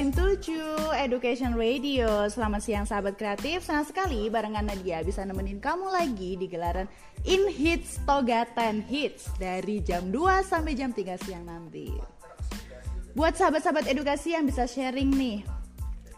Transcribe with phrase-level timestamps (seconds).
[0.00, 2.24] Education Radio.
[2.32, 3.60] Selamat siang sahabat kreatif.
[3.60, 6.88] Senang sekali barengan Nadia bisa nemenin kamu lagi di gelaran
[7.28, 11.92] In Hits Toga 10 Hits Dari jam 2 sampai jam 3 siang nanti.
[13.12, 15.44] Buat sahabat-sahabat edukasi yang bisa sharing nih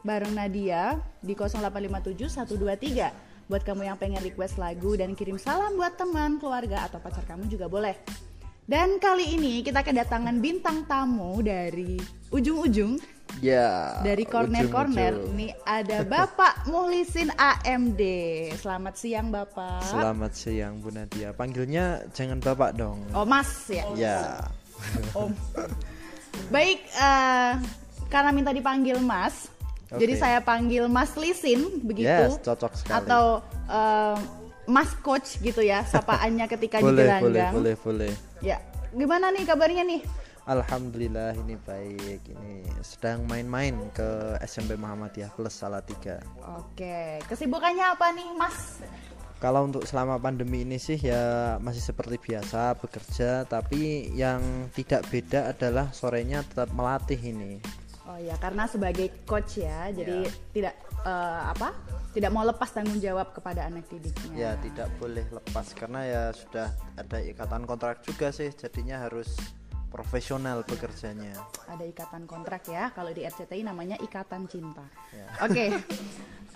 [0.06, 5.98] Bareng Nadia di 0857 123 Buat kamu yang pengen request lagu dan kirim salam buat
[5.98, 7.98] teman, keluarga, atau pacar kamu juga boleh.
[8.62, 11.98] Dan kali ini kita kedatangan bintang tamu dari
[12.30, 13.21] ujung-ujung.
[13.40, 14.02] Ya.
[14.04, 15.16] Dari corner-corner.
[15.32, 18.02] Ini ada Bapak Muhlisin AMD.
[18.60, 19.80] Selamat siang Bapak.
[19.88, 21.32] Selamat siang Bu Nadia.
[21.32, 23.00] Panggilnya jangan Bapak dong.
[23.16, 23.86] Oh Mas ya.
[23.96, 24.20] Ya.
[25.16, 25.32] Om.
[26.52, 27.56] Baik, uh,
[28.12, 29.48] karena minta dipanggil Mas,
[29.88, 30.04] okay.
[30.04, 32.08] jadi saya panggil Mas Lisin begitu.
[32.08, 32.96] Yes, cocok sekali.
[33.04, 34.16] Atau uh,
[34.68, 37.52] Mas Coach gitu ya, sapaannya ketika boleh, di gelanggang.
[37.52, 38.12] Boleh, boleh, boleh.
[38.44, 38.60] Ya,
[38.92, 40.00] gimana nih kabarnya nih?
[40.42, 42.26] Alhamdulillah ini baik.
[42.26, 46.18] Ini sedang main-main ke SMP Muhammadiyah Plus Salatiga.
[46.58, 48.82] Oke, kesibukannya apa nih, Mas?
[49.38, 54.42] Kalau untuk selama pandemi ini sih ya masih seperti biasa bekerja, tapi yang
[54.74, 57.62] tidak beda adalah sorenya tetap melatih ini.
[58.06, 60.30] Oh ya, karena sebagai coach ya, jadi ya.
[60.50, 60.74] tidak
[61.06, 61.70] uh, apa?
[62.12, 64.36] tidak mau lepas tanggung jawab kepada anak didiknya.
[64.36, 66.68] Ya, tidak boleh lepas karena ya sudah
[67.00, 69.32] ada ikatan kontrak juga sih, jadinya harus
[69.92, 71.36] profesional bekerjanya.
[71.68, 74.82] Ada ikatan kontrak ya, kalau di RCTI namanya ikatan cinta.
[75.12, 75.28] Ya.
[75.44, 75.68] Oke, okay.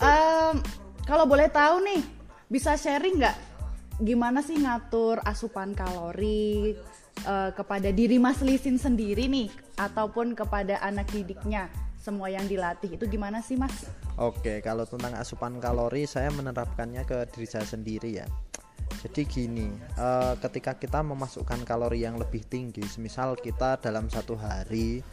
[0.01, 0.65] um,
[1.05, 2.01] kalau boleh tahu nih,
[2.48, 3.37] bisa sharing nggak
[4.01, 6.73] gimana sih ngatur asupan kalori
[7.29, 11.69] uh, kepada diri Mas Lisin sendiri nih, ataupun kepada anak didiknya?
[12.07, 13.91] semua yang dilatih itu gimana sih mas?
[14.14, 18.27] Oke kalau tentang asupan kalori saya menerapkannya ke diri saya sendiri ya.
[19.05, 19.69] Jadi gini,
[20.00, 25.05] uh, ketika kita memasukkan kalori yang lebih tinggi, misal kita dalam satu hari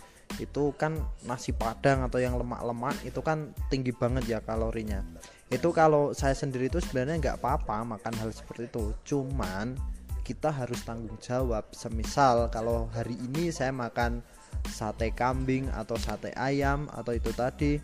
[0.41, 0.97] itu kan
[1.29, 5.03] nasi padang atau yang lemak-lemak itu kan tinggi banget ya kalorinya.
[5.51, 8.95] Itu kalau saya sendiri itu sebenarnya nggak apa-apa makan hal seperti itu.
[9.05, 9.77] Cuman
[10.25, 11.69] kita harus tanggung jawab.
[11.75, 14.23] Semisal kalau hari ini saya makan
[14.71, 17.77] sate kambing atau sate ayam atau itu tadi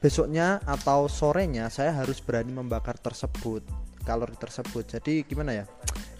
[0.00, 3.60] besoknya atau sorenya saya harus berani membakar tersebut
[4.02, 4.84] kalori tersebut.
[4.98, 5.64] Jadi gimana ya?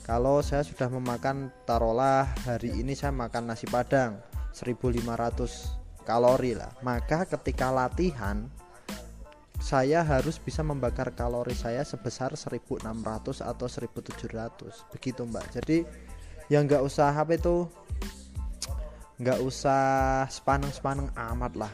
[0.04, 4.18] Kalau saya sudah memakan taruhlah hari ini saya makan nasi padang
[4.56, 6.72] 1500 kalori lah.
[6.82, 8.50] Maka ketika latihan
[9.60, 15.46] saya harus bisa membakar kalori saya sebesar 1600 atau 1700 begitu mbak.
[15.52, 15.84] Jadi
[16.50, 17.68] yang nggak usah apa itu?
[19.20, 19.82] Nggak usah
[20.32, 21.72] sepaneng-sepaneng amat lah.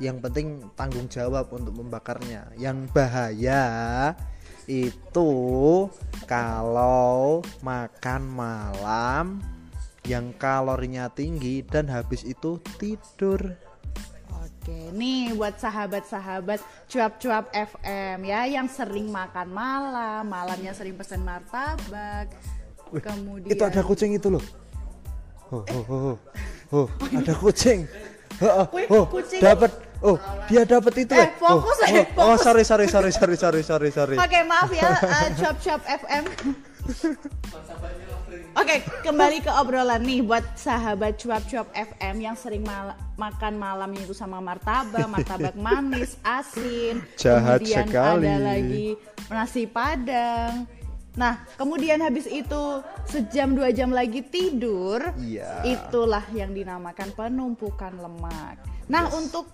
[0.00, 2.48] Yang penting tanggung jawab untuk membakarnya.
[2.56, 3.62] Yang bahaya
[4.68, 5.30] itu
[6.28, 9.40] kalau makan malam
[10.04, 13.56] yang kalorinya tinggi dan habis itu tidur
[14.38, 16.60] Oke, nih buat sahabat-sahabat
[16.92, 22.28] cuap-cuap FM ya yang sering makan malam, malamnya sering pesan martabak.
[22.92, 24.44] Wih, Kemudian itu ada kucing itu loh.
[25.48, 26.16] Oh, oh, oh, oh.
[26.68, 26.86] Oh,
[27.16, 27.88] ada kucing.
[28.38, 29.42] Oh, oh, kucing.
[29.42, 29.72] dapat.
[29.98, 30.14] Oh,
[30.46, 33.90] dia dapat itu eh, fokus oh, eh, oh, oh, sorry, sorry, sorry, sorry, sorry, sorry,
[33.90, 34.14] sorry.
[34.14, 36.24] Oke, okay, maaf ya, uh, chop chop FM.
[38.54, 43.90] Oke, okay, kembali ke obrolan nih buat sahabat cuap-cuap FM yang sering mal makan malam
[43.98, 48.26] itu sama martabak, martabak manis, asin, Jahat kemudian sekali.
[48.30, 48.86] ada lagi
[49.34, 50.70] nasi padang.
[51.18, 52.62] Nah, kemudian habis itu
[53.10, 55.66] sejam dua jam lagi tidur, iya.
[55.66, 58.62] itulah yang dinamakan penumpukan lemak.
[58.86, 59.18] Nah, yes.
[59.18, 59.50] untuk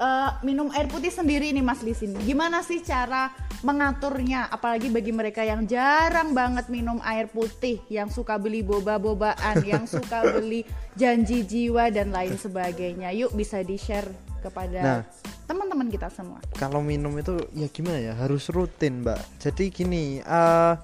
[0.00, 2.16] uh, minum air putih sendiri nih Mas Lisin.
[2.22, 3.32] Gimana sih cara
[3.64, 4.48] mengaturnya?
[4.52, 10.24] Apalagi bagi mereka yang jarang banget minum air putih, yang suka beli boba-bobaan, yang suka
[10.36, 10.64] beli
[10.96, 13.12] janji jiwa dan lain sebagainya.
[13.16, 14.08] Yuk bisa di-share
[14.44, 15.00] kepada nah,
[15.48, 16.38] teman-teman kita semua.
[16.54, 18.12] Kalau minum itu ya gimana ya?
[18.14, 19.42] Harus rutin, Mbak.
[19.42, 20.76] Jadi gini, uh,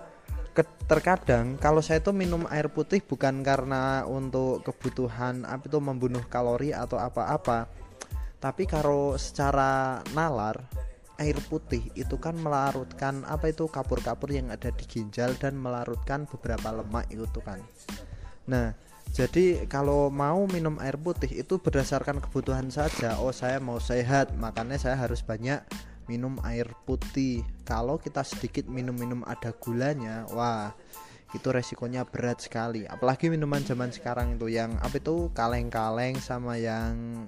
[0.85, 6.77] terkadang kalau saya itu minum air putih bukan karena untuk kebutuhan apa itu membunuh kalori
[6.77, 7.82] atau apa-apa
[8.43, 10.59] tapi kalau secara nalar
[11.23, 16.75] air putih itu kan melarutkan apa itu kapur-kapur yang ada di ginjal dan melarutkan beberapa
[16.75, 17.63] lemak itu kan.
[18.51, 18.75] Nah
[19.15, 23.23] jadi kalau mau minum air putih itu berdasarkan kebutuhan saja.
[23.23, 25.63] Oh saya mau sehat makanya saya harus banyak
[26.11, 27.47] minum air putih.
[27.63, 30.75] Kalau kita sedikit minum-minum ada gulanya wah
[31.31, 32.85] itu resikonya berat sekali.
[32.91, 37.25] Apalagi minuman zaman sekarang itu yang apa itu kaleng-kaleng sama yang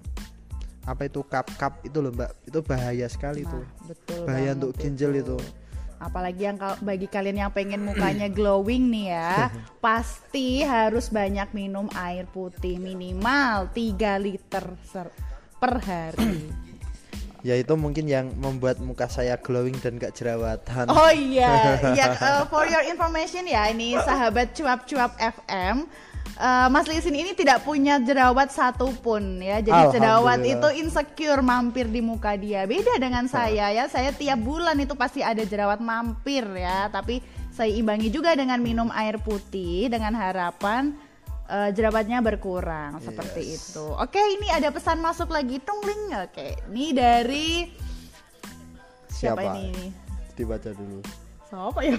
[0.84, 5.12] apa itu cup-cup itu loh mbak itu bahaya sekali nah, tuh betul bahaya untuk ginjal
[5.16, 5.36] itu.
[5.36, 5.64] itu
[6.04, 9.48] apalagi yang bagi kalian yang pengen mukanya glowing nih ya
[9.84, 14.64] pasti harus banyak minum air putih minimal 3 liter
[15.64, 16.52] per hari.
[17.48, 22.44] ya itu mungkin yang membuat muka saya glowing dan gak jerawatan Oh iya, ya uh,
[22.52, 25.88] for your information ya, ini sahabat cuap-cuap FM.
[26.34, 32.02] Uh, Mas Lisin ini tidak punya jerawat satupun ya, jadi jerawat itu insecure mampir di
[32.02, 32.66] muka dia.
[32.66, 37.22] Beda dengan saya ya, saya tiap bulan itu pasti ada jerawat mampir ya, tapi
[37.54, 40.98] saya imbangi juga dengan minum air putih dengan harapan
[41.46, 43.70] uh, jerawatnya berkurang seperti Yes.
[43.70, 43.86] itu.
[43.94, 46.18] Oke, ini ada pesan masuk lagi, tungling.
[46.18, 47.70] Oke, ini dari
[49.06, 49.62] siapa, Siapa?
[49.62, 50.02] ini?
[50.34, 50.98] dibaca dulu
[51.46, 51.94] Siapa ya?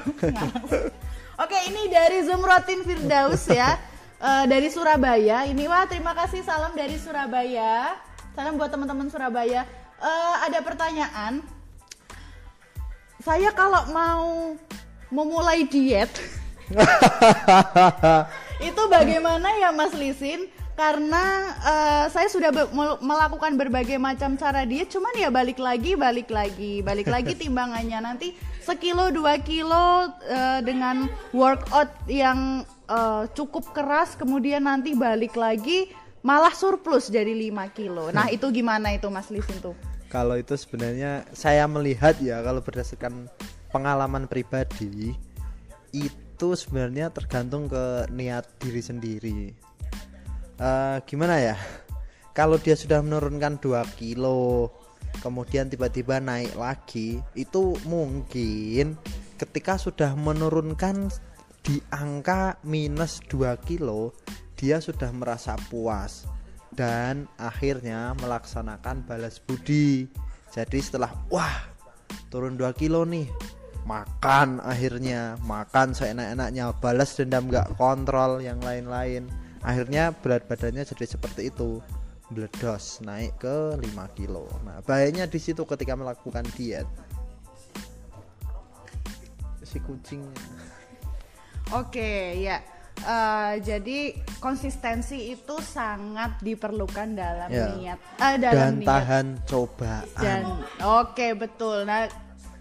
[1.44, 3.80] Oke, ini dari Zumrotin Firdaus ya.
[4.16, 5.44] Eh, dari Surabaya.
[5.44, 8.00] Ini wah terima kasih salam dari Surabaya.
[8.32, 9.68] Salam buat teman-teman Surabaya.
[10.00, 11.44] Eh, ada pertanyaan.
[13.20, 14.54] Saya kalau mau
[15.10, 16.10] memulai diet
[18.70, 20.46] itu bagaimana ya Mas Lisin?
[20.76, 21.24] Karena
[21.64, 26.28] eh, saya sudah be- mel- melakukan berbagai macam cara diet, cuman ya balik lagi, balik
[26.30, 34.14] lagi, balik lagi timbangannya nanti sekilo dua kilo eh, dengan workout yang eh, cukup keras,
[34.18, 35.92] kemudian nanti balik lagi
[36.26, 38.10] malah surplus jadi 5 kilo.
[38.16, 39.78] Nah itu gimana itu Mas Lisin tuh?
[40.06, 43.28] kalau itu sebenarnya saya melihat ya kalau berdasarkan
[43.74, 45.12] pengalaman pribadi
[45.92, 49.42] itu sebenarnya tergantung ke niat diri sendiri
[50.56, 51.60] Eh, gimana ya
[52.32, 54.72] kalau dia sudah menurunkan 2 kilo
[55.20, 58.96] kemudian tiba-tiba naik lagi itu mungkin
[59.36, 61.12] ketika sudah menurunkan
[61.66, 64.14] di angka minus 2 kilo
[64.54, 66.30] dia sudah merasa puas
[66.78, 70.06] dan akhirnya melaksanakan balas budi.
[70.54, 71.66] Jadi setelah wah
[72.30, 73.26] turun 2 kilo nih
[73.90, 79.26] makan akhirnya makan seenak-enaknya balas dendam nggak kontrol yang lain-lain.
[79.66, 81.82] Akhirnya berat badannya jadi seperti itu
[82.30, 84.46] meledos naik ke 5 kilo.
[84.62, 86.86] Nah bahayanya di situ ketika melakukan diet.
[89.66, 90.85] Si kucingnya
[91.74, 92.62] Oke, ya.
[92.96, 97.68] Eh, jadi konsistensi itu sangat diperlukan dalam Ya.
[97.76, 100.42] niat, eh, dalam dan niat tahan cobaan dan
[100.80, 101.84] oke betul.
[101.84, 102.08] Nah,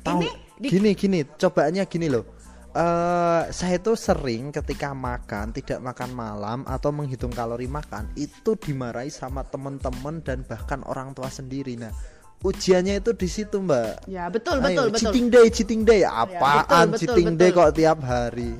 [0.02, 0.28] Tahu, ini
[0.58, 2.26] di, gini gini cobaannya gini loh
[2.74, 9.14] eh saya tuh sering ketika makan tidak makan malam atau menghitung kalori makan itu dimarahi
[9.14, 11.94] sama temen-temen dan bahkan orang tua sendiri nah
[12.42, 15.00] ujiannya itu di situ mbak ya betul Ayo, betul betul.
[15.06, 17.38] cheating day cheating day apaan betul, cheating betul.
[17.38, 18.52] day kok tiap hari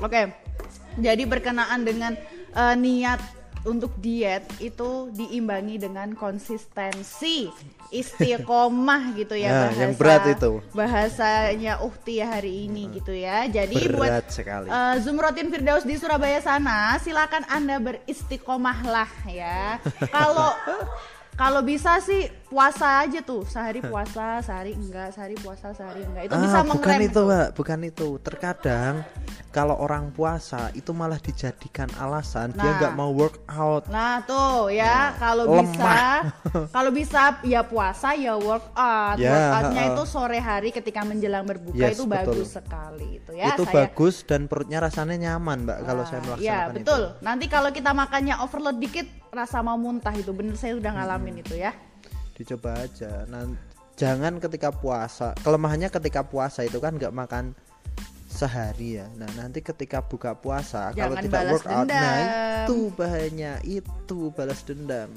[0.00, 0.32] Oke.
[0.96, 2.12] Jadi berkenaan dengan
[2.52, 3.20] eh, niat
[3.66, 7.50] untuk diet itu diimbangi dengan konsistensi,
[7.90, 9.80] istiqomah gitu ya Nah, bahasa.
[9.82, 10.50] yang berat itu.
[10.70, 13.50] Bahasanya Uhti ya hari ini gitu ya.
[13.50, 19.82] Jadi buat berat sekali Eh, Zumrotin Firdaus di Surabaya sana, silakan Anda beristiqomahlah ya.
[20.14, 20.54] Kalau
[21.36, 26.22] kalau bisa sih puasa aja tuh, sehari puasa, sehari enggak, sehari puasa, sehari enggak.
[26.24, 28.94] Itu bisa ah, bukan itu mbak bukan itu terkadang
[29.50, 32.76] kalau orang puasa itu malah dijadikan alasan dia Nah.
[32.78, 35.64] nggak mau workout Nah tuh ya kalau lemah.
[35.64, 35.96] bisa
[36.76, 39.16] kalau bisa ya puasa ya workout.
[39.16, 39.92] Ya, Workoutnya ha-ha.
[39.92, 42.36] itu sore hari ketika menjelang berbuka Yes, itu betul.
[42.36, 43.52] bagus sekali itu ya.
[43.52, 47.02] itu saya bagus dan perutnya rasanya nyaman mbak kalau saya Ah, melaksanakan Iya betul.
[47.10, 51.40] itu Nanti kalau kita makannya overload dikit rasa mau muntah itu bener saya udah ngalamin
[51.40, 51.72] itu ya.
[52.36, 53.24] Dicoba aja.
[53.26, 53.48] Nah,
[53.96, 57.56] jangan ketika puasa kelemahannya ketika puasa itu kan nggak makan
[58.28, 59.08] sehari ya.
[59.16, 62.60] Nah nanti ketika buka puasa kalau Jangan tidak balas workout nah dendam.
[62.68, 65.08] itu bahayanya itu balas dendam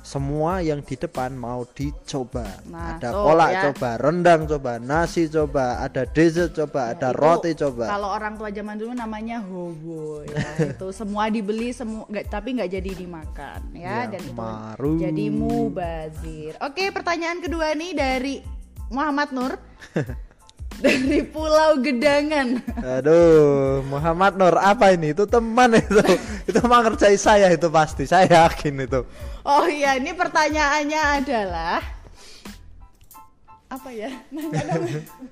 [0.00, 3.62] semua yang di depan mau dicoba Nah, ada kolak ya.
[3.70, 8.34] coba rendang coba nasi coba ada dessert coba ada Ya, Itu roti coba Kalau orang
[8.34, 10.40] tua zaman dulu namanya hobo ya.
[10.74, 14.92] itu semua dibeli semua nggak tapi nggak jadi dimakan ya, Ya, dan itu maru.
[14.98, 16.52] jadi mubazir.
[16.58, 18.34] Oke, pertanyaan kedua nih dari
[18.88, 19.52] Muhammad Nur
[20.80, 22.58] dari Pulau Gedangan.
[22.80, 25.12] Aduh, Muhammad Nur apa ini?
[25.12, 26.00] Itu teman itu.
[26.48, 28.08] itu mah ngerjai saya itu pasti.
[28.08, 29.00] Saya yakin itu.
[29.44, 31.80] Oh iya, ini pertanyaannya adalah
[33.70, 34.10] apa ya?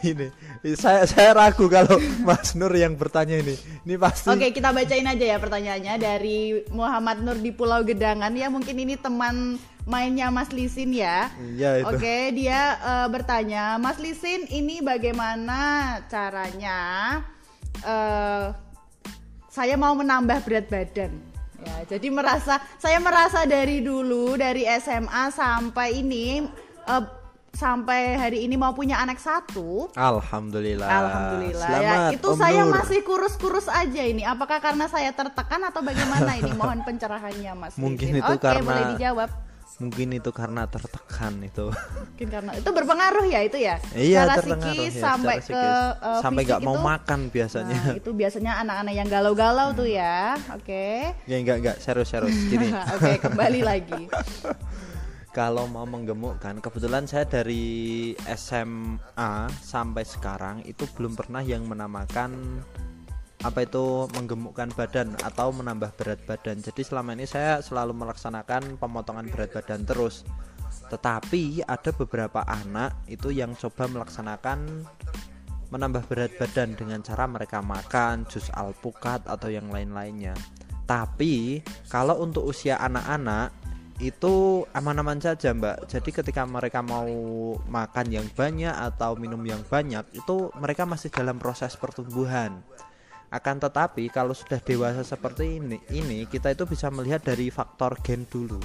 [0.00, 0.32] Ini
[0.72, 3.60] saya saya ragu kalau Mas Nur yang bertanya ini.
[3.84, 8.48] Ini pasti Oke, kita bacain aja ya pertanyaannya dari Muhammad Nur di Pulau Gedangan ya.
[8.48, 11.30] Mungkin ini teman mainnya Mas Lisin ya.
[11.38, 11.96] Iya itu.
[11.96, 15.60] Oke, dia eh, bertanya, Mas Lisin, ini bagaimana
[16.06, 16.78] caranya
[17.82, 18.46] eh,
[19.50, 21.12] saya mau menambah berat badan?
[21.62, 26.42] Ya, jadi merasa saya merasa dari dulu dari SMA sampai ini
[26.86, 27.04] eh,
[27.52, 29.92] sampai hari ini mau punya anak satu.
[29.92, 30.88] Alhamdulillah.
[30.88, 31.78] Alhamdulillah ya.
[31.84, 32.72] Selamat, Itu Om saya Nur.
[32.80, 34.24] masih kurus-kurus aja ini.
[34.24, 36.50] Apakah karena saya tertekan atau bagaimana ini?
[36.58, 37.74] Mohon pencerahannya Mas.
[37.76, 38.24] Mungkin Rizin.
[38.24, 39.30] itu Oke, karena- boleh dijawab.
[39.80, 41.72] Mungkin itu karena tertekan itu.
[42.12, 43.76] Mungkin karena itu berpengaruh ya itu ya.
[43.96, 46.84] iya, Secara terpengaruh psikis ya, sampai secara ke uh, sampai nggak mau itu.
[46.84, 47.78] makan biasanya.
[47.80, 50.36] Nah, itu biasanya anak-anak yang galau-galau tuh ya.
[50.52, 51.16] Oke.
[51.24, 52.68] Ya enggak enggak serius serius gini.
[52.98, 54.02] Oke, kembali lagi.
[55.32, 62.60] Kalau mau menggemukkan, kebetulan saya dari SMA sampai sekarang itu belum pernah yang menamakan
[63.42, 66.62] apa itu menggemukkan badan atau menambah berat badan.
[66.62, 70.22] Jadi selama ini saya selalu melaksanakan pemotongan berat badan terus.
[70.88, 74.86] Tetapi ada beberapa anak itu yang coba melaksanakan
[75.74, 80.38] menambah berat badan dengan cara mereka makan jus alpukat atau yang lain-lainnya.
[80.86, 83.50] Tapi kalau untuk usia anak-anak
[84.02, 87.06] itu aman-aman saja mbak jadi ketika mereka mau
[87.70, 92.66] makan yang banyak atau minum yang banyak itu mereka masih dalam proses pertumbuhan
[93.32, 98.28] akan tetapi kalau sudah dewasa seperti ini ini kita itu bisa melihat dari faktor gen
[98.28, 98.60] dulu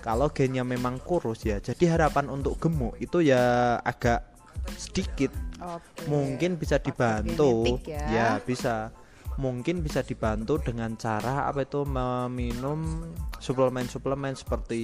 [0.00, 4.24] kalau gennya memang kurus ya jadi harapan untuk gemuk itu ya agak
[4.80, 5.30] sedikit
[5.60, 6.08] Oke.
[6.08, 8.40] mungkin bisa dibantu genetik ya.
[8.40, 8.90] bisa
[9.36, 13.04] mungkin bisa dibantu dengan cara apa itu meminum
[13.36, 14.82] suplemen-suplemen seperti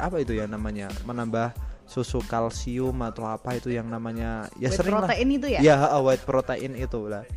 [0.00, 1.52] apa itu ya namanya menambah
[1.84, 5.60] susu kalsium atau apa itu yang namanya ya Whey sering lah protein itu ya?
[5.60, 7.28] ya white protein itu lah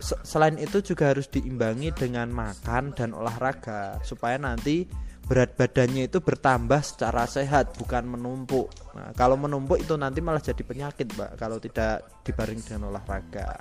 [0.00, 4.86] selain itu juga harus diimbangi dengan makan dan olahraga supaya nanti
[5.28, 8.72] berat badannya itu bertambah secara sehat bukan menumpuk.
[8.96, 13.60] Nah, kalau menumpuk itu nanti malah jadi penyakit mbak kalau tidak dibaring dengan olahraga.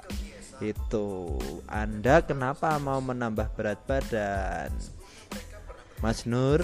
[0.64, 1.38] Itu.
[1.70, 4.97] Anda kenapa mau menambah berat badan
[6.00, 6.62] Mas Nur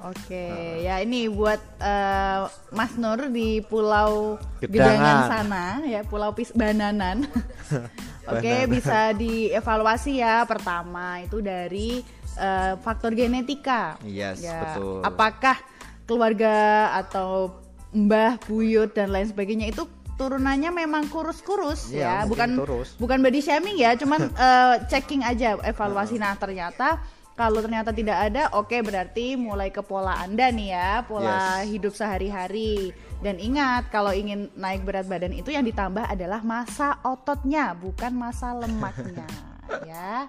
[0.00, 0.48] Oke,
[0.80, 2.40] ya ini buat eh,
[2.72, 5.28] Mas Nur di Pulau Gedangan.
[5.28, 7.28] Sana ya, Pulau Pis Bananan.
[8.32, 8.72] Oke, Bananan.
[8.72, 10.48] bisa dievaluasi ya.
[10.48, 12.00] Pertama itu dari
[12.40, 14.00] eh, faktor genetika.
[14.00, 15.04] Yes, Ya, betul.
[15.04, 15.60] Apakah
[16.08, 16.54] keluarga
[16.96, 17.60] atau
[17.92, 19.84] mbah, buyut dan lain sebagainya itu
[20.16, 22.88] turunannya memang kurus-kurus Iya, ya, mungkin bukan kurus.
[22.96, 26.16] bukan body shaming ya, cuman eh, checking aja evaluasi.
[26.16, 27.04] Nah ternyata
[27.40, 31.72] kalau ternyata tidak ada, oke berarti mulai ke pola anda nih ya, pola Yes.
[31.72, 32.92] hidup sehari-hari.
[33.24, 38.52] Dan ingat kalau ingin naik berat badan itu yang ditambah adalah masa ototnya, bukan masa
[38.52, 39.24] lemaknya,
[39.88, 40.28] ya.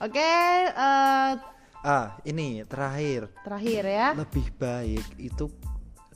[0.00, 0.32] Oke,
[0.72, 1.32] eh,
[1.84, 4.08] ah ini terakhir terakhir ya.
[4.16, 5.52] lebih baik itu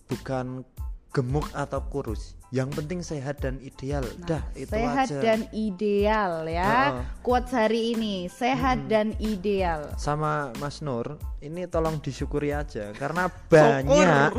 [0.08, 0.64] bukan
[1.12, 6.98] gemuk atau kurus yang penting sehat dan ideal dah itu sehat aja dan ideal ya.
[6.98, 7.04] Heeh.
[7.22, 9.94] Quotes hari ini, sehat dan ideal.
[9.94, 14.34] sama Mas Nur ini tolong disyukuri aja karena banyak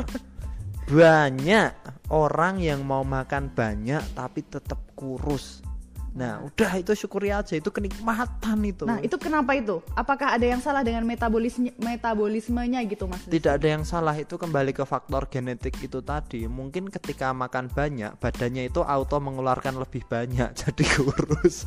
[0.92, 1.72] banyak
[2.12, 5.64] orang yang mau makan banyak tapi tetap kurus
[6.12, 9.80] nah udah itu syukuri aja itu kenikmatan itu Nah, itu kenapa itu?
[9.92, 13.24] Apakah ada yang salah dengan metabolisme metabolismenya gitu, Mas?
[13.24, 18.12] tidak ada yang salah itu kembali ke faktor genetik itu tadi mungkin ketika makan banyak
[18.16, 21.64] badannya itu auto mengeluarkan lebih banyak jadi kurus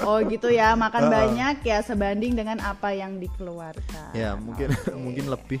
[0.00, 0.72] Oh, gitu ya.
[0.74, 4.12] Makan banyak ya sebanding dengan apa yang dikeluarkan.
[4.12, 4.94] ya mungkin Oke.
[4.94, 5.60] mungkin lebih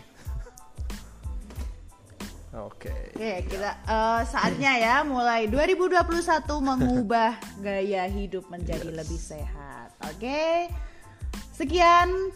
[2.54, 6.06] oke Oke, kita eh, saatnya ya mulai 2021
[6.60, 7.34] mengubah
[7.66, 9.90] gaya hidup menjadi lebih sehat.
[10.06, 10.70] Oke.
[11.50, 12.30] Sekian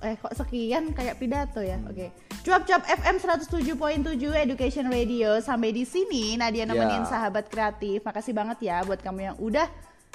[0.00, 1.76] eh kok sekian kayak pidato ya.
[1.84, 2.08] Oke.
[2.40, 7.08] Cuap-cuap FM 107.7 Education Radio sampai di sini Nadia nemenin Ya.
[7.08, 8.00] sahabat kreatif.
[8.00, 9.68] Makasih banget ya buat kamu yang udah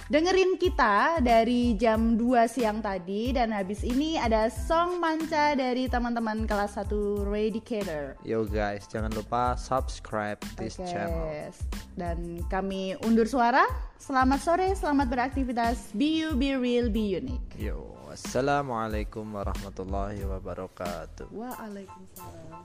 [0.05, 6.45] dengerin kita dari jam 2 siang tadi dan habis ini ada song manca dari teman-teman
[6.45, 8.13] kelas 1 Radicator.
[8.21, 11.49] Yo guys, jangan lupa subscribe this Oke, channel.
[11.97, 13.65] Dan kami undur suara.
[13.97, 15.89] Selamat sore, selamat beraktivitas.
[15.97, 17.49] Be you, be real, be unique.
[17.57, 21.33] Yo, assalamualaikum warahmatullahi wabarakatuh.
[21.33, 22.61] Waalaikumsalam.